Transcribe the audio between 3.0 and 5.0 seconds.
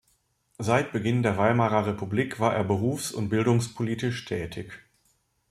und bildungspolitisch tätig.